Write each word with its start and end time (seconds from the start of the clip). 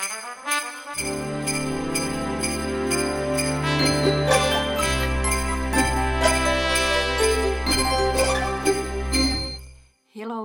Hello, 0.00 0.10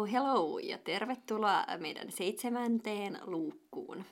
hello 0.06 0.60
ja 0.60 0.78
tervetuloa 0.78 1.66
meidän 1.78 2.12
seitsemänteen 2.12 3.20
luukkuun. 3.26 4.06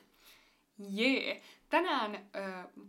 Jee! 0.88 1.42
Tänään 1.68 2.14
ö, 2.14 2.20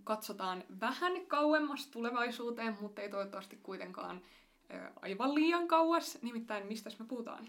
katsotaan 0.04 0.64
vähän 0.82 1.26
kauemmas 1.28 1.88
tulevaisuuteen, 1.88 2.78
mutta 2.82 3.02
ei 3.02 3.10
toivottavasti 3.10 3.60
kuitenkaan 3.64 4.22
ö, 4.74 4.92
aivan 5.02 5.36
liian 5.36 5.68
kauas. 5.68 6.18
Nimittäin, 6.22 6.68
mistä 6.68 6.90
me 7.00 7.06
puhutaan? 7.06 7.48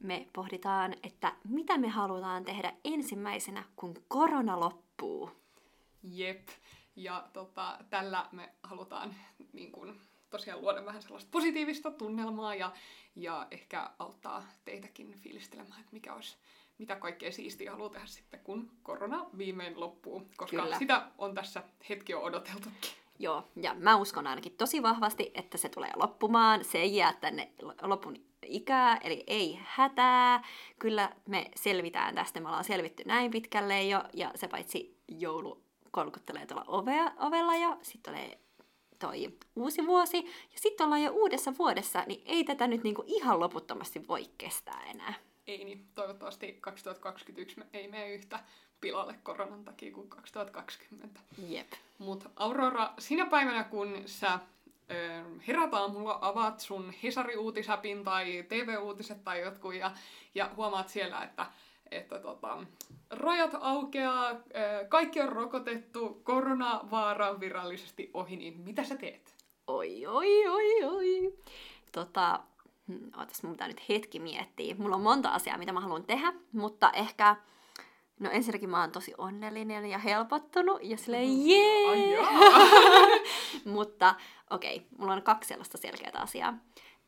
Me 0.00 0.26
pohditaan, 0.32 0.94
että 1.02 1.32
mitä 1.48 1.78
me 1.78 1.88
halutaan 1.88 2.44
tehdä 2.44 2.72
ensimmäisenä, 2.84 3.64
kun 3.76 3.94
korona 4.08 4.60
loppuu. 4.60 5.30
Jep. 6.02 6.48
Ja 6.96 7.28
tota, 7.32 7.78
tällä 7.90 8.26
me 8.32 8.52
halutaan 8.62 9.14
niin 9.52 9.72
kun, 9.72 10.00
tosiaan 10.30 10.60
luoda 10.60 10.84
vähän 10.84 11.02
sellaista 11.02 11.30
positiivista 11.30 11.90
tunnelmaa 11.90 12.54
ja, 12.54 12.72
ja 13.16 13.46
ehkä 13.50 13.90
auttaa 13.98 14.46
teitäkin 14.64 15.14
fiilistelemään, 15.14 15.80
että 15.80 15.92
mikä 15.92 16.14
olisi, 16.14 16.36
mitä 16.78 16.96
kaikkea 16.96 17.32
siistiä 17.32 17.70
haluaa 17.70 17.90
tehdä 17.90 18.06
sitten, 18.06 18.40
kun 18.40 18.70
korona 18.82 19.26
viimein 19.38 19.80
loppuu. 19.80 20.28
Koska 20.36 20.62
Kyllä. 20.62 20.78
sitä 20.78 21.10
on 21.18 21.34
tässä 21.34 21.62
hetki 21.88 22.12
jo 22.12 22.22
odoteltukin. 22.22 22.90
Joo, 23.18 23.48
ja 23.62 23.74
mä 23.74 23.96
uskon 23.96 24.26
ainakin 24.26 24.56
tosi 24.56 24.82
vahvasti, 24.82 25.30
että 25.34 25.58
se 25.58 25.68
tulee 25.68 25.90
loppumaan. 25.96 26.64
Se 26.64 26.78
ei 26.78 26.96
jää 26.96 27.12
tänne 27.12 27.52
lopun 27.82 28.27
ikää, 28.46 28.96
eli 28.96 29.24
ei 29.26 29.58
hätää. 29.62 30.44
Kyllä 30.78 31.10
me 31.26 31.50
selvitään 31.56 32.14
tästä, 32.14 32.40
me 32.40 32.48
ollaan 32.48 32.64
selvitty 32.64 33.02
näin 33.06 33.30
pitkälle 33.30 33.82
jo, 33.82 34.04
ja 34.12 34.32
se 34.34 34.48
paitsi 34.48 34.98
joulu 35.08 35.62
kolkuttelee 35.90 36.46
tuolla 36.46 36.64
ovea, 36.66 37.12
ovella 37.18 37.56
jo, 37.56 37.78
sitten 37.82 38.14
tulee 38.14 38.38
toi 38.98 39.38
uusi 39.56 39.86
vuosi, 39.86 40.16
ja 40.26 40.58
sitten 40.58 40.84
ollaan 40.84 41.02
jo 41.02 41.10
uudessa 41.10 41.58
vuodessa, 41.58 42.04
niin 42.06 42.22
ei 42.26 42.44
tätä 42.44 42.66
nyt 42.66 42.82
niinku 42.82 43.04
ihan 43.06 43.40
loputtomasti 43.40 44.08
voi 44.08 44.24
kestää 44.38 44.82
enää. 44.90 45.14
Ei 45.46 45.64
niin, 45.64 45.86
toivottavasti 45.94 46.58
2021 46.60 47.58
me 47.58 47.66
ei 47.72 47.88
mene 47.88 48.14
yhtä 48.14 48.40
pilalle 48.80 49.14
koronan 49.22 49.64
takia 49.64 49.92
kuin 49.92 50.08
2020. 50.08 51.20
Jep. 51.48 51.72
Mutta 51.98 52.30
Aurora, 52.36 52.92
sinä 52.98 53.26
päivänä 53.26 53.64
kun 53.64 54.02
sä 54.06 54.38
ö, 54.90 55.24
herät 55.48 55.74
aamulla, 55.74 56.18
avaat 56.20 56.60
sun 56.60 56.92
Hesari-uutisapin 57.02 58.04
tai 58.04 58.44
TV-uutiset 58.48 59.24
tai 59.24 59.40
jotkut 59.40 59.74
ja, 59.74 59.90
ja 60.34 60.50
huomaat 60.56 60.88
siellä, 60.88 61.22
että, 61.22 61.46
että 61.90 62.18
tota, 62.18 62.58
rajat 63.10 63.54
aukeaa, 63.60 64.30
ö, 64.30 64.36
kaikki 64.88 65.20
on 65.20 65.28
rokotettu, 65.28 66.20
koronavaara 66.24 67.30
on 67.30 67.40
virallisesti 67.40 68.10
ohi, 68.14 68.36
niin 68.36 68.60
mitä 68.60 68.84
sä 68.84 68.96
teet? 68.96 69.34
Oi, 69.66 70.06
oi, 70.06 70.48
oi, 70.48 70.84
oi. 70.84 71.34
Tota, 71.92 72.40
hmm, 72.88 73.10
ootas, 73.18 73.42
mun 73.42 73.52
pitää 73.52 73.68
nyt 73.68 73.88
hetki 73.88 74.20
miettiä. 74.20 74.74
Mulla 74.78 74.96
on 74.96 75.02
monta 75.02 75.28
asiaa, 75.28 75.58
mitä 75.58 75.72
mä 75.72 75.80
haluan 75.80 76.04
tehdä, 76.04 76.32
mutta 76.52 76.90
ehkä... 76.90 77.36
No 78.18 78.30
ensinnäkin 78.30 78.70
mä 78.70 78.80
oon 78.80 78.92
tosi 78.92 79.14
onnellinen 79.18 79.86
ja 79.86 79.98
helpottunut 79.98 80.78
ja 80.82 80.96
silleen 80.96 81.46
jee! 81.46 81.88
Ai 81.90 82.12
jaa. 82.12 82.30
mutta 83.74 84.14
okei, 84.50 84.76
okay, 84.76 84.88
mulla 84.98 85.12
on 85.12 85.22
kaksi 85.22 85.48
sellaista 85.48 85.78
selkeää 85.78 86.12
asiaa. 86.22 86.54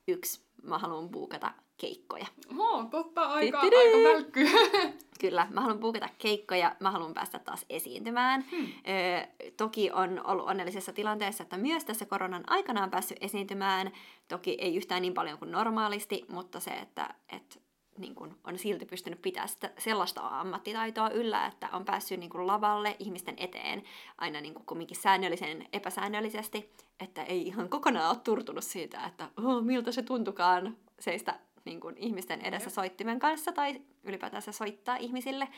Yksi, 0.09 0.41
mä 0.63 0.79
haluan 0.79 1.09
buukata 1.09 1.53
keikkoja. 1.77 2.27
Oho, 2.59 2.85
totta, 2.85 3.23
aika, 3.23 3.61
aika 3.61 4.09
välkky. 4.09 4.49
Kyllä, 5.21 5.47
mä 5.51 5.61
haluan 5.61 5.81
buukata 5.81 6.09
keikkoja, 6.19 6.77
mä 6.81 6.91
haluan 6.91 7.15
päästä 7.15 7.39
taas 7.39 7.67
esiintymään. 7.71 8.45
Hmm. 8.51 8.67
Ö, 8.67 9.47
toki 9.57 9.91
on 9.91 10.21
ollut 10.25 10.49
onnellisessa 10.49 10.93
tilanteessa, 10.93 11.43
että 11.43 11.57
myös 11.57 11.85
tässä 11.85 12.07
koronan 12.07 12.45
aikana 12.47 12.83
on 12.83 12.91
päässyt 12.91 13.19
esiintymään. 13.21 13.93
Toki 14.29 14.57
ei 14.61 14.77
yhtään 14.77 15.03
niin 15.03 15.15
paljon 15.15 15.39
kuin 15.39 15.51
normaalisti, 15.51 16.25
mutta 16.29 16.61
se, 16.61 16.71
että 16.71 17.15
et, 17.33 17.63
niin 18.01 18.15
kun 18.15 18.39
on 18.45 18.59
silti 18.59 18.87
pystynyt 18.87 19.23
pitämään 19.23 19.49
sitä, 19.49 19.71
sellaista 19.79 20.21
ammattitaitoa 20.21 21.11
yllä, 21.11 21.47
että 21.47 21.69
on 21.73 21.85
päässyt 21.85 22.21
niin 22.21 22.31
kun 22.31 22.47
lavalle 22.47 22.97
ihmisten 22.99 23.35
eteen 23.39 23.83
aina 24.19 24.41
niin 24.41 24.55
kun 24.55 24.67
kumminkin 24.67 24.97
säännöllisen 24.97 25.69
epäsäännöllisesti, 25.73 26.71
että 27.01 27.23
ei 27.23 27.47
ihan 27.47 27.69
kokonaan 27.69 28.11
ole 28.11 28.19
turtunut 28.25 28.65
siitä, 28.65 29.07
että 29.07 29.31
oh, 29.37 29.63
miltä 29.63 29.93
se 29.93 30.03
tuntukaan 30.03 30.77
seistä 31.01 31.39
niin 31.65 31.81
kun 31.81 31.95
ihmisten 31.97 32.41
edessä 32.41 32.71
soittimen 32.71 33.19
kanssa 33.19 33.53
tai 33.53 33.83
ylipäätänsä 34.05 34.53
soittaa 34.53 34.97
ihmisille, 34.97 35.49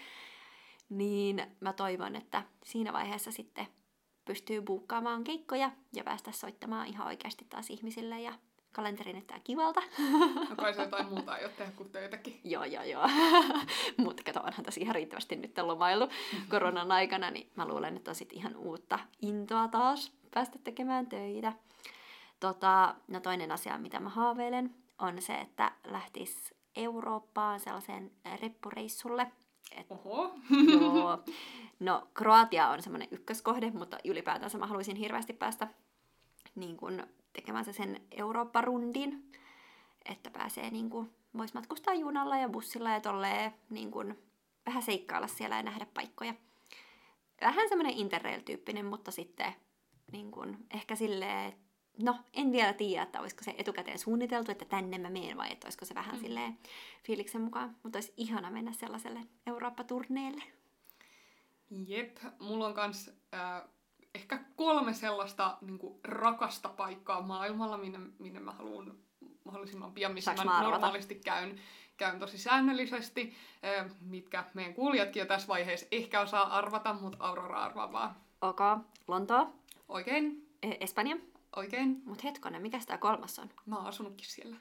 niin 0.89 1.47
mä 1.61 1.73
toivon, 1.73 2.17
että 2.17 2.43
siinä 2.65 2.93
vaiheessa 2.93 3.33
sitten 3.33 3.67
pystyy 4.25 4.63
buukkaamaan 4.63 5.25
keikkoja 5.25 5.71
ja 5.93 6.05
päästä 6.05 6.33
soittamaan 6.33 6.87
ihan 6.87 7.07
oikeasti 7.07 7.47
taas 7.49 7.71
ihmisille 7.71 8.21
ja 8.21 8.33
kalenteri 8.73 9.13
näyttää 9.13 9.41
kivalta. 9.45 9.83
No 10.51 10.57
kai 10.57 10.75
se 10.75 10.83
jotain 10.83 11.09
muuta 11.09 11.39
ei 11.39 11.45
ole 11.45 11.53
tehdä 11.53 11.73
kuin 11.73 11.91
töitäkin. 11.91 12.41
joo, 12.53 12.65
joo, 12.65 12.83
joo. 12.83 13.09
Mutta 13.97 14.23
kato, 14.23 14.41
onhan 14.41 14.65
tässä 14.65 14.81
ihan 14.81 14.95
riittävästi 14.95 15.37
nyt 15.37 15.59
lomailu 15.59 16.09
koronan 16.49 16.93
aikana, 16.93 17.31
niin 17.31 17.51
mä 17.57 17.69
luulen, 17.69 17.97
että 17.97 18.11
on 18.11 18.15
sit 18.15 18.33
ihan 18.33 18.57
uutta 18.57 18.99
intoa 19.23 19.69
taas 19.69 20.13
päästä 20.35 20.59
tekemään 20.65 21.07
töitä. 21.07 21.53
Tota, 22.41 22.95
no 23.09 23.21
toinen 23.21 23.53
asia, 23.53 23.79
mitä 23.79 24.01
mä 24.01 24.09
haaveilen, 24.09 24.75
on 24.99 25.23
se, 25.23 25.35
että 25.35 25.73
lähtis 25.85 26.55
Eurooppaan 26.77 27.61
sellaiseen 27.61 28.11
reppureissulle. 28.41 29.33
Et, 29.77 29.87
Oho. 29.91 30.35
joo. 30.81 31.19
No, 31.81 32.09
Kroatia 32.15 32.69
on 32.69 32.83
semmoinen 32.83 33.09
ykköskohde, 33.11 33.71
mutta 33.71 33.99
ylipäätänsä 34.05 34.59
mä 34.59 34.67
haluaisin 34.67 34.97
hirveästi 34.97 35.33
päästä 35.33 35.69
niin 36.55 36.77
kun, 36.77 37.07
tekemään 37.33 37.65
se 37.65 37.73
sen 37.73 38.01
Eurooppa-rundin, 38.11 39.33
että 40.05 40.31
pääsee 40.31 40.71
niin 40.71 40.91
kun, 40.91 41.11
vois 41.37 41.55
matkustaa 41.55 41.95
junalla 41.95 42.37
ja 42.37 42.49
bussilla 42.49 42.91
ja 42.91 43.01
tolleen 43.01 43.55
niin 43.71 43.91
kun, 43.91 44.19
vähän 44.67 44.83
seikkailla 44.83 45.27
siellä 45.27 45.57
ja 45.57 45.63
nähdä 45.63 45.87
paikkoja. 45.95 46.35
Vähän 47.41 47.69
semmoinen 47.69 47.95
interrail-tyyppinen, 47.95 48.87
mutta 48.87 49.11
sitten 49.11 49.53
niin 50.13 50.31
kun, 50.31 50.59
ehkä 50.75 50.97
silleen, 50.97 51.53
no 51.99 52.19
en 52.33 52.53
vielä 52.53 52.73
tiedä, 52.73 53.03
että 53.03 53.21
olisiko 53.21 53.45
se 53.45 53.55
etukäteen 53.59 53.99
suunniteltu, 53.99 54.53
että 54.53 54.65
tänne 54.65 54.99
mä 54.99 55.11
menen 55.11 55.37
vai 55.37 55.53
että 55.53 55.67
olisiko 55.67 55.85
se 55.85 55.95
vähän 55.95 56.15
mm. 56.15 56.21
silleen 56.21 56.59
fiiliksen 57.05 57.41
mukaan. 57.41 57.77
Mutta 57.83 57.97
olisi 57.97 58.15
ihana 58.17 58.51
mennä 58.51 58.73
sellaiselle 58.73 59.21
Eurooppa-turneelle. 59.47 60.43
Jep, 61.71 62.19
mulla 62.41 62.67
on 62.67 62.75
kans 62.75 63.11
äh, 63.35 63.63
ehkä 64.15 64.39
kolme 64.57 64.95
sellaista 64.95 65.59
niin 65.61 65.79
kuin, 65.79 66.01
rakasta 66.05 66.69
paikkaa 66.69 67.23
maailmalla, 67.23 67.79
minne, 67.79 67.99
minne 68.19 68.41
mä 68.41 68.53
haluan 68.53 68.95
mahdollisimman 69.45 69.93
pian, 69.93 70.13
missä 70.15 70.35
Saanko 70.37 70.45
mä 70.53 70.59
mä 70.63 70.71
normaalisti 70.71 71.15
käyn, 71.15 71.61
käyn 71.97 72.19
tosi 72.19 72.39
säännöllisesti, 72.39 73.35
äh, 73.81 73.91
mitkä 74.01 74.45
meidän 74.55 74.75
kuulijatkin 74.75 75.21
jo 75.21 75.27
tässä 75.27 75.49
vaiheessa 75.49 75.87
ehkä 75.91 76.21
osaa 76.21 76.57
arvata, 76.59 76.93
mutta 76.95 77.19
Aurora 77.21 77.63
arvaa 77.63 77.93
vaan. 77.93 78.17
Ok, 78.41 78.59
Lontoo, 79.09 79.53
Oikein, 79.89 80.49
e- 80.63 80.77
Espanja. 80.81 81.17
oikein. 81.57 82.03
Mut 82.05 82.25
hetkonen, 82.25 82.63
mikä 82.63 82.79
tämä 82.87 82.99
kolmas 82.99 83.39
on? 83.39 83.51
Mä 83.67 83.77
oon 83.77 83.87
asunutkin 83.87 84.27
siellä. 84.27 84.57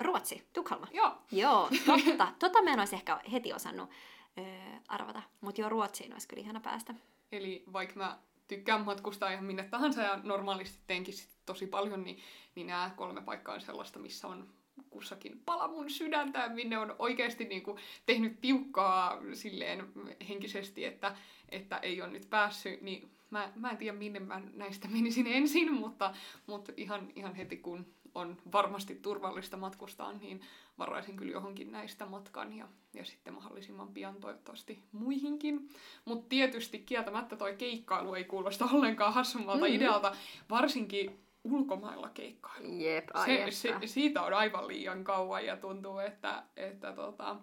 Ruotsi, 0.00 0.48
Tukholma. 0.52 0.86
Joo, 0.92 1.12
Joo, 1.32 1.68
totta. 1.86 2.28
Tota 2.38 2.62
mä 2.62 2.70
en 2.70 2.78
olisi 2.78 2.94
ehkä 2.96 3.20
heti 3.32 3.52
osannut 3.52 3.90
öö, 4.38 4.44
arvata. 4.88 5.22
Mutta 5.40 5.60
joo, 5.60 5.70
Ruotsiin 5.70 6.12
olisi 6.12 6.28
kyllä 6.28 6.40
ihana 6.42 6.60
päästä. 6.60 6.94
eli 7.32 7.64
vaikka 7.72 7.94
mä 7.96 8.18
tykkään 8.48 8.84
matkustaa 8.84 9.30
ihan 9.30 9.44
minne 9.44 9.62
tahansa 9.62 10.02
ja 10.02 10.20
normaalisti 10.22 10.78
teenkin 10.86 11.14
sit 11.14 11.30
tosi 11.46 11.66
paljon, 11.66 12.04
niin, 12.04 12.18
niin 12.54 12.66
nämä 12.66 12.90
kolme 12.96 13.22
paikkaa 13.22 13.54
on 13.54 13.60
sellaista, 13.60 13.98
missä 13.98 14.28
on 14.28 14.48
kussakin 14.90 15.42
pala 15.44 15.68
mun 15.68 15.90
sydäntä 15.90 16.48
minne 16.48 16.78
on 16.78 16.96
oikeasti 16.98 17.44
niin 17.44 17.62
kuin 17.62 17.78
tehnyt 18.06 18.40
tiukkaa 18.40 19.20
silleen 19.32 19.92
henkisesti, 20.28 20.84
että, 20.84 21.16
että 21.48 21.76
ei 21.78 22.02
ole 22.02 22.10
nyt 22.10 22.30
päässyt, 22.30 22.80
niin 22.80 23.10
mä, 23.30 23.52
mä 23.56 23.70
en 23.70 23.76
tiedä 23.76 23.98
minne 23.98 24.20
mä 24.20 24.42
näistä 24.52 24.88
menisin 24.88 25.26
ensin, 25.26 25.72
mutta, 25.82 26.14
mutta 26.46 26.72
ihan, 26.76 27.12
ihan 27.16 27.34
heti 27.34 27.56
kun 27.56 27.86
on 28.14 28.36
varmasti 28.52 28.94
turvallista 28.94 29.56
matkustaa, 29.56 30.12
niin 30.12 30.40
varaisin 30.78 31.16
kyllä 31.16 31.32
johonkin 31.32 31.72
näistä 31.72 32.06
matkan 32.06 32.52
ja, 32.52 32.68
ja 32.94 33.04
sitten 33.04 33.34
mahdollisimman 33.34 33.88
pian 33.88 34.16
toivottavasti 34.16 34.82
muihinkin. 34.92 35.68
Mutta 36.04 36.28
tietysti 36.28 36.78
kieltämättä 36.78 37.36
toi 37.36 37.54
keikkailu 37.56 38.14
ei 38.14 38.24
kuulosta 38.24 38.68
ollenkaan 38.72 39.14
hassummalta 39.14 39.64
Mhm. 39.64 39.74
idealta, 39.74 40.16
varsinkin 40.50 41.20
ulkomailla 41.44 42.10
keikkailu. 42.10 42.66
Jep, 42.78 43.08
Se, 43.24 43.46
se, 43.50 43.74
siitä 43.86 44.22
on 44.22 44.34
aivan 44.34 44.68
liian 44.68 45.04
kauan 45.04 45.46
ja 45.46 45.56
tuntuu, 45.56 45.98
että, 45.98 46.42
että 46.56 46.92
tota, 46.92 47.36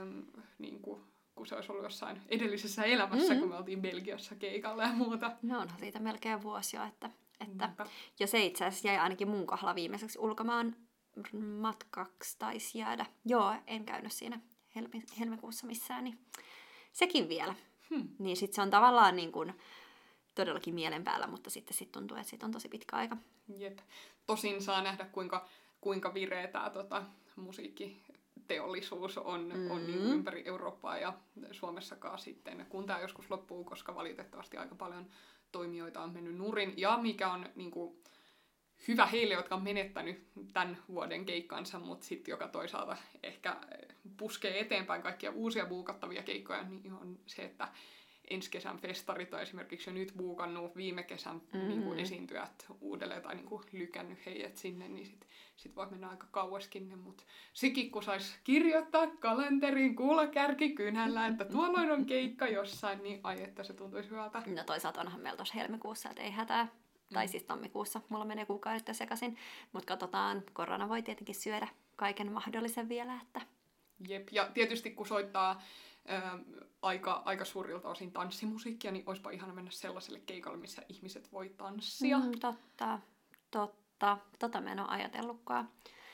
äm, 0.00 0.22
niin 0.58 0.80
kuin, 0.82 1.00
kun 1.34 1.46
se 1.46 1.54
olisi 1.54 1.72
ollut 1.72 1.84
jossain 1.84 2.20
edellisessä 2.28 2.82
elämässä, 2.84 3.32
Mhm. 3.32 3.40
kun 3.40 3.48
me 3.48 3.56
oltiin 3.56 3.82
Belgiassa 3.82 4.34
keikalla 4.34 4.82
ja 4.82 4.92
muuta. 4.92 5.32
No 5.42 5.60
onhan 5.60 5.78
siitä 5.80 5.98
melkein 5.98 6.42
vuosi 6.42 6.76
jo, 6.76 6.84
että, 6.84 7.10
että 7.40 7.66
Niinpä. 7.66 7.86
ja 8.20 8.26
se 8.26 8.44
itse 8.44 8.64
asiassa 8.64 8.88
jäi 8.88 8.98
ainakin 8.98 9.28
mun 9.28 9.46
kohdalla 9.46 9.74
viimeiseksi 9.74 10.18
ulkomaan 10.18 10.76
matkaksi 11.60 12.38
taisi 12.38 12.78
jäädä. 12.78 13.06
Joo, 13.24 13.54
en 13.66 13.84
käynyt 13.84 14.12
siinä 14.12 14.40
helmi, 14.74 15.02
helmikuussa 15.18 15.66
missään, 15.66 16.04
niin 16.04 16.18
sekin 16.92 17.28
vielä. 17.28 17.54
Hmm. 17.90 18.08
Niin 18.18 18.36
sit 18.36 18.52
se 18.52 18.62
on 18.62 18.70
tavallaan 18.70 19.16
niin 19.16 19.32
kuin 19.32 19.54
todellakin 20.34 20.74
mielen 20.74 21.04
päällä, 21.04 21.26
mutta 21.26 21.50
sitten 21.50 21.76
sit 21.76 21.92
tuntuu, 21.92 22.16
että 22.16 22.30
sit 22.30 22.42
on 22.42 22.52
tosi 22.52 22.68
pitkä 22.68 22.96
aika. 22.96 23.16
Jep. 23.56 23.78
Tosin 24.26 24.62
saa 24.62 24.82
nähdä, 24.82 25.04
kuinka, 25.04 25.48
kuinka 25.80 26.14
vireä 26.14 26.48
tämä 26.48 26.70
tota, 26.70 27.02
musiikkiteollisuus 27.36 29.18
on, 29.18 29.44
mm-hmm. 29.44 29.70
on 29.70 29.86
niin 29.86 30.02
ympäri 30.02 30.42
Eurooppaa 30.46 30.98
ja 30.98 31.12
Suomessakaan 31.50 32.18
sitten, 32.18 32.66
kun 32.68 32.86
tämä 32.86 33.00
joskus 33.00 33.30
loppuu, 33.30 33.64
koska 33.64 33.94
valitettavasti 33.94 34.56
aika 34.56 34.74
paljon 34.74 35.06
toimijoita 35.52 36.00
on 36.00 36.12
mennyt 36.12 36.36
nurin. 36.36 36.74
Ja 36.76 36.98
mikä 37.02 37.32
on 37.32 37.46
niin 37.54 37.70
kuin, 37.70 37.98
hyvä 38.88 39.06
heille, 39.06 39.34
jotka 39.34 39.54
on 39.54 39.62
menettänyt 39.62 40.28
tämän 40.52 40.78
vuoden 40.88 41.24
keikkansa, 41.24 41.78
mutta 41.78 42.06
sitten 42.06 42.32
joka 42.32 42.48
toisaalta 42.48 42.96
ehkä 43.22 43.56
puskee 44.16 44.60
eteenpäin 44.60 45.02
kaikkia 45.02 45.30
uusia 45.30 45.66
buukattavia 45.66 46.22
keikkoja, 46.22 46.62
niin 46.62 46.92
on 46.92 47.18
se, 47.26 47.42
että 47.42 47.68
ensi 48.30 48.50
kesän 48.50 48.78
festarit 48.78 49.34
on 49.34 49.42
esimerkiksi 49.42 49.90
jo 49.90 49.94
nyt 49.94 50.12
buukannut 50.16 50.76
viime 50.76 51.02
kesän 51.02 51.34
mm-hmm. 51.34 51.68
niin 51.68 51.82
kuin 51.82 51.98
esiintyjät 51.98 52.66
uudelleen 52.80 53.22
tai 53.22 53.34
niin 53.34 53.46
kuin 53.46 53.62
lykännyt 53.72 54.26
heidät 54.26 54.56
sinne, 54.56 54.88
niin 54.88 55.06
sitten 55.06 55.28
sit 55.56 55.76
voi 55.76 55.86
mennä 55.90 56.08
aika 56.08 56.26
kauaskin. 56.30 56.98
Mutta 56.98 57.24
sekin, 57.52 57.90
kun 57.90 58.02
saisi 58.02 58.34
kirjoittaa 58.44 59.06
kalenteriin 59.06 59.96
kuulakärki 59.96 60.70
kynällä, 60.70 61.26
että 61.26 61.44
tuolloin 61.44 61.90
on 61.90 62.06
keikka 62.06 62.48
jossain, 62.48 63.02
niin 63.02 63.20
ai 63.22 63.42
että 63.42 63.62
se 63.62 63.72
tuntuisi 63.72 64.10
hyvältä. 64.10 64.42
No 64.46 64.64
toisaalta 64.64 65.00
onhan 65.00 65.20
meillä 65.20 65.36
tuossa 65.36 65.54
helmikuussa, 65.54 66.10
että 66.10 66.22
ei 66.22 66.30
hätää. 66.30 66.68
Tai 67.12 67.26
mm. 67.26 67.30
siis 67.30 67.42
tammikuussa, 67.42 68.00
mulla 68.08 68.24
menee 68.24 68.46
kuukaudet 68.46 68.88
sekaisin. 68.92 69.36
Mutta 69.72 69.86
katsotaan, 69.86 70.42
korona 70.52 70.88
voi 70.88 71.02
tietenkin 71.02 71.34
syödä 71.34 71.68
kaiken 71.96 72.32
mahdollisen 72.32 72.88
vielä, 72.88 73.20
että... 73.22 73.40
Jep, 74.08 74.28
ja 74.32 74.48
tietysti 74.54 74.90
kun 74.90 75.06
soittaa 75.06 75.62
ää, 76.08 76.38
aika, 76.82 77.22
aika 77.24 77.44
suurilta 77.44 77.88
osin 77.88 78.12
tanssimusiikkia, 78.12 78.90
niin 78.90 79.04
olisipa 79.06 79.30
ihana 79.30 79.54
mennä 79.54 79.70
sellaiselle 79.70 80.20
keikalle, 80.20 80.58
missä 80.58 80.82
ihmiset 80.88 81.32
voi 81.32 81.48
tanssia. 81.48 82.18
Mm, 82.18 82.32
totta, 82.40 82.98
totta. 83.50 84.18
Tota 84.38 84.60
mä 84.60 84.72
en 84.72 84.80
ole 84.80 84.88
ajatellutkaan. 84.88 85.68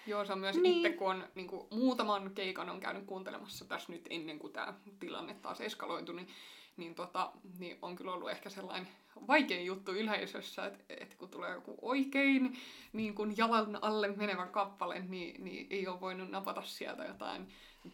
Joo, 0.06 0.24
se 0.24 0.32
on 0.32 0.38
myös 0.38 0.56
niin. 0.56 0.76
itse, 0.76 0.92
kun 0.92 1.10
on 1.10 1.24
niin 1.34 1.46
kuin, 1.46 1.66
muutaman 1.70 2.30
keikan 2.34 2.70
on 2.70 2.80
käynyt 2.80 3.04
kuuntelemassa 3.06 3.64
tässä 3.64 3.92
nyt 3.92 4.06
ennen 4.10 4.38
kuin 4.38 4.52
tämä 4.52 4.74
tilanne 5.00 5.34
taas 5.34 5.60
eskaloitui, 5.60 6.14
niin, 6.14 6.28
niin, 6.76 6.94
tota, 6.94 7.32
niin 7.58 7.78
on 7.82 7.96
kyllä 7.96 8.12
ollut 8.12 8.30
ehkä 8.30 8.50
sellainen 8.50 8.88
vaikea 9.28 9.60
juttu 9.60 9.92
yleisössä, 9.92 10.66
että, 10.66 10.84
että 10.88 11.16
kun 11.16 11.28
tulee 11.28 11.52
joku 11.52 11.78
oikein 11.82 12.56
niin 12.92 13.14
kuin 13.14 13.34
jalan 13.36 13.78
alle 13.82 14.08
menevä 14.08 14.46
kappale, 14.46 15.00
niin, 15.08 15.44
niin 15.44 15.66
ei 15.70 15.88
ole 15.88 16.00
voinut 16.00 16.30
napata 16.30 16.62
sieltä 16.62 17.04
jotain 17.04 17.48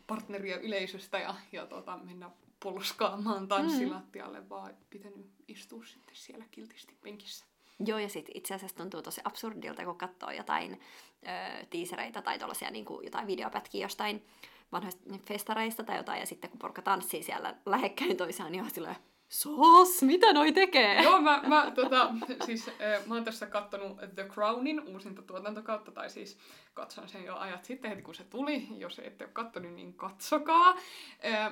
partneria 0.07 0.61
yleisöstä 0.61 1.19
ja, 1.19 1.35
ja 1.53 1.67
tota, 1.67 1.97
mennä 1.97 2.31
polskaamaan 2.63 3.49
tanssilattialle, 3.49 4.41
mm. 4.41 4.49
vaan 4.49 4.75
pitänyt 4.91 5.27
istua 5.49 5.85
sitten 5.85 6.17
siellä 6.17 6.45
kiltisti 6.51 6.97
penkissä. 7.03 7.50
Joo, 7.87 7.99
ja 7.99 8.09
sitten 8.09 8.37
itse 8.37 8.55
asiassa 8.55 8.77
tuntuu 8.77 9.03
tosi 9.03 9.21
absurdilta, 9.25 9.85
kun 9.85 9.99
katsoo 9.99 10.31
jotain 10.31 10.73
ö, 10.73 11.67
tiisereitä 11.71 12.23
tai 12.23 12.39
tuollaisia 12.39 12.71
niin 12.71 12.87
jotain 13.03 13.27
videopätkiä 13.27 13.85
jostain 13.85 14.27
vanhoista 14.73 15.03
festareista 15.27 15.85
tai 15.85 15.97
jotain, 15.97 16.21
ja 16.21 16.27
sitten 16.27 16.51
kun 16.51 16.59
porukka 16.59 16.83
tanssii 16.83 17.23
siellä 17.23 17.55
lähekkäin 17.67 18.17
toisaan, 18.17 18.53
niin 18.53 18.65
on 18.65 18.71
silleen, 18.71 18.97
Sos, 19.31 20.03
mitä 20.03 20.33
noi 20.33 20.53
tekee? 20.53 21.03
Joo, 21.03 21.21
mä, 21.21 21.41
mä, 21.47 21.73
tota, 21.75 22.11
siis, 22.47 22.71
mä 23.07 23.15
oon 23.15 23.25
tässä 23.25 23.47
kattonut 23.47 23.99
The 24.15 24.25
Crownin 24.29 24.81
uusinta 24.81 25.23
tuotantokautta, 25.23 25.91
tai 25.91 26.11
siis 26.11 26.39
katson 26.75 27.09
sen 27.09 27.25
jo 27.25 27.37
ajat 27.37 27.65
sitten, 27.65 27.91
heti 27.91 28.03
kun 28.03 28.15
se 28.15 28.25
tuli. 28.25 28.67
Jos 28.79 28.99
ette 28.99 29.25
ole 29.25 29.31
kattonut, 29.33 29.73
niin 29.73 29.95
katsokaa. 29.95 30.77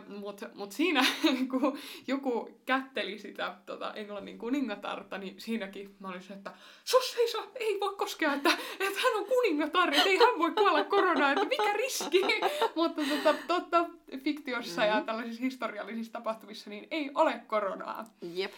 Mutta 0.08 0.48
mut 0.54 0.72
siinä, 0.72 1.06
kun 1.50 1.78
joku 2.06 2.60
kätteli 2.66 3.18
sitä 3.18 3.54
tota, 3.66 3.94
Englannin 3.94 4.38
kuningatarta, 4.38 5.18
niin 5.18 5.40
siinäkin 5.40 5.96
mä 6.00 6.08
olin 6.08 6.22
se, 6.22 6.34
että 6.34 6.54
sos 6.84 7.16
ei, 7.18 7.28
saa, 7.28 7.46
ei 7.54 7.80
voi 7.80 7.96
koskea, 7.96 8.34
että, 8.34 8.50
että 8.80 9.00
hän 9.00 9.16
on 9.16 9.26
kuningatar, 9.26 9.94
että 9.94 10.08
ei 10.08 10.18
hän 10.18 10.38
voi 10.38 10.50
kuolla 10.50 10.84
koronaan, 10.84 11.32
että 11.32 11.48
mikä 11.48 11.72
riski. 11.72 12.22
Mutta 12.76 13.02
tota, 13.02 13.38
totta, 13.46 13.86
fiktiossa 14.16 14.82
mm. 14.82 14.88
ja 14.88 15.00
tällaisissa 15.00 15.42
historiallisissa 15.42 16.12
tapahtumissa, 16.12 16.70
niin 16.70 16.86
ei 16.90 17.10
ole 17.14 17.40
koronaa. 17.46 18.04
Jep. 18.22 18.52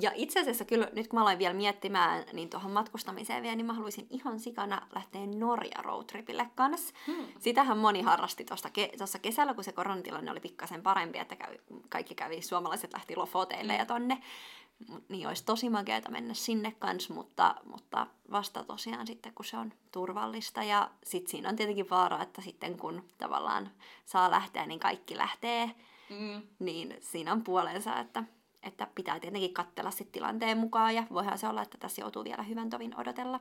Ja 0.00 0.12
itse 0.14 0.40
asiassa 0.40 0.64
kyllä, 0.64 0.88
nyt 0.92 1.08
kun 1.08 1.18
mä 1.18 1.22
aloin 1.22 1.38
vielä 1.38 1.54
miettimään 1.54 2.24
niin 2.32 2.50
tuohon 2.50 2.70
matkustamiseen 2.70 3.42
vielä, 3.42 3.56
niin 3.56 3.66
mä 3.66 3.72
haluaisin 3.72 4.06
ihan 4.10 4.40
sikana 4.40 4.86
lähteä 4.94 5.26
Norja 5.26 5.82
roadtripille 5.82 6.46
kanssa. 6.54 6.94
Hmm. 7.06 7.26
Sitähän 7.38 7.78
moni 7.78 8.02
harrasti 8.02 8.44
tuossa 8.44 8.68
ke- 8.68 9.18
kesällä, 9.22 9.54
kun 9.54 9.64
se 9.64 9.72
koronatilanne 9.72 10.30
oli 10.30 10.40
pikkasen 10.40 10.82
parempi, 10.82 11.18
että 11.18 11.36
kaikki 11.88 12.14
kävi, 12.14 12.42
suomalaiset 12.42 12.92
lähti 12.92 13.16
Lofoteille 13.16 13.72
hmm. 13.72 13.78
ja 13.78 13.86
tonne. 13.86 14.22
Niin 15.08 15.28
olisi 15.28 15.44
tosi 15.44 15.70
makeata 15.70 16.10
mennä 16.10 16.34
sinne 16.34 16.72
kanssa, 16.78 17.14
mutta, 17.14 17.54
mutta 17.64 18.06
vasta 18.30 18.64
tosiaan 18.64 19.06
sitten, 19.06 19.34
kun 19.34 19.44
se 19.44 19.56
on 19.56 19.72
turvallista. 19.92 20.62
Ja 20.62 20.90
sitten 21.04 21.30
siinä 21.30 21.48
on 21.48 21.56
tietenkin 21.56 21.90
vaara, 21.90 22.22
että 22.22 22.42
sitten 22.42 22.78
kun 22.78 23.02
tavallaan 23.18 23.70
saa 24.04 24.30
lähteä, 24.30 24.66
niin 24.66 24.80
kaikki 24.80 25.16
lähtee. 25.16 25.70
Mm. 26.10 26.42
Niin 26.58 26.96
siinä 27.00 27.32
on 27.32 27.44
puolensa, 27.44 27.98
että 27.98 28.24
että 28.62 28.88
pitää 28.94 29.20
tietenkin 29.20 29.54
katsella 29.54 29.90
sit 29.90 30.12
tilanteen 30.12 30.58
mukaan 30.58 30.94
ja 30.94 31.04
voihan 31.12 31.38
se 31.38 31.48
olla, 31.48 31.62
että 31.62 31.78
tässä 31.78 32.02
joutuu 32.02 32.24
vielä 32.24 32.42
hyvän 32.42 32.70
tovin 32.70 33.00
odotella. 33.00 33.40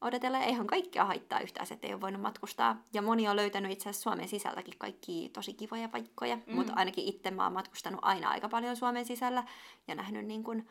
Odotella 0.00 0.38
eihän 0.38 0.66
kaikkea 0.66 1.04
haittaa 1.04 1.40
yhtään, 1.40 1.66
että 1.70 1.86
ei 1.86 1.92
ole 1.92 2.00
voinut 2.00 2.22
matkustaa. 2.22 2.82
Ja 2.92 3.02
moni 3.02 3.28
on 3.28 3.36
löytänyt 3.36 3.72
itse 3.72 3.88
asiassa 3.88 4.02
Suomen 4.02 4.28
sisältäkin 4.28 4.74
kaikki 4.78 5.30
tosi 5.32 5.54
kivoja 5.54 5.88
paikkoja, 5.88 6.36
mm. 6.36 6.54
mutta 6.54 6.72
ainakin 6.76 7.04
itse 7.04 7.30
mä 7.30 7.44
oon 7.44 7.52
matkustanut 7.52 8.00
aina 8.02 8.28
aika 8.28 8.48
paljon 8.48 8.76
Suomen 8.76 9.04
sisällä 9.04 9.44
ja 9.88 9.94
nähnyt 9.94 10.26
niin 10.26 10.44
kun, 10.44 10.68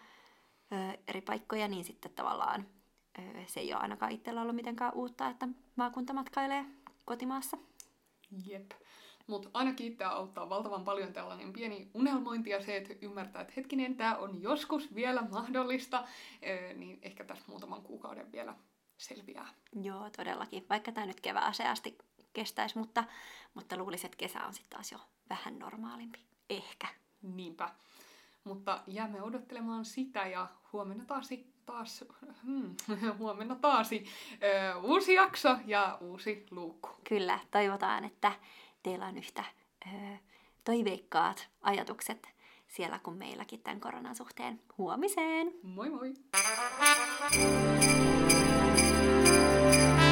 ö, 0.72 0.98
eri 1.08 1.22
paikkoja, 1.22 1.68
niin 1.68 1.84
sitten 1.84 2.12
tavallaan 2.12 2.66
ö, 3.20 3.22
se 3.46 3.60
ei 3.60 3.74
ole 3.74 3.82
ainakaan 3.82 4.12
itsellä 4.12 4.42
ollut 4.42 4.56
mitenkään 4.56 4.94
uutta, 4.94 5.28
että 5.28 5.48
maakunta 5.76 6.14
matkailee 6.14 6.66
kotimaassa. 7.06 7.58
Jep. 8.46 8.72
Mutta 9.28 9.50
ainakin 9.54 9.88
itseä 9.88 10.10
auttaa 10.10 10.50
valtavan 10.50 10.84
paljon 10.84 11.14
tällainen 11.14 11.54
pieni 11.54 11.92
unelmointi 11.94 12.50
ja 12.50 12.62
se, 12.62 12.78
että 12.78 12.94
ymmärtää, 13.02 13.42
että 13.42 13.54
hetkinen, 13.58 13.96
tämä 13.96 14.16
on 14.16 14.42
joskus 14.42 14.96
vielä 14.96 15.22
mahdollista, 15.32 16.08
niin 16.76 17.00
ehkä 17.02 17.24
tässä 17.24 17.46
muutaman 17.48 17.82
kuukauden 17.82 18.32
vielä 18.32 18.56
selviää. 18.98 19.48
Joo, 19.82 20.10
todellakin. 20.10 20.66
Vaikka 20.70 20.92
tämä 20.92 21.08
nyt 21.08 21.22
kevääseen 21.22 21.70
asti 21.70 21.98
kestäisi, 22.34 22.78
mutta, 22.78 23.04
mutta 23.54 23.78
luulisin, 23.78 24.06
että 24.06 24.18
kesä 24.18 24.46
on 24.46 24.54
sitten 24.54 24.70
taas 24.70 24.92
jo 24.92 25.00
vähän 25.30 25.60
normaalimpi. 25.60 26.20
Ehkä. 26.50 26.88
Niinpä. 27.22 27.70
Mutta 28.44 28.84
jäämme 28.88 29.22
odottelemaan 29.22 29.86
sitä 29.86 30.28
ja 30.28 30.48
huomenna 30.74 31.06
taas, 31.06 31.30
taas 31.66 32.06
hmm, 32.44 32.76
huomenna 33.20 33.56
taas 33.56 33.90
uusi 34.84 35.14
jakso 35.14 35.58
ja 35.66 35.98
uusi 36.02 36.46
luukku. 36.52 36.90
Kyllä, 37.10 37.40
toivotaan, 37.52 38.06
että 38.06 38.32
teillä 38.84 39.06
on 39.06 39.18
yhtä 39.18 39.44
ö, 39.86 40.18
toiveikkaat 40.64 41.50
ajatukset 41.62 42.28
siellä 42.68 43.00
kuin 43.00 43.18
meilläkin 43.18 43.62
tämän 43.62 43.80
koronan 43.80 44.16
suhteen. 44.16 44.62
Huomiseen! 44.78 45.54
Moi 45.64 45.90
moi! 45.90 46.14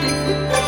Thank 0.01 0.59
you. 0.59 0.64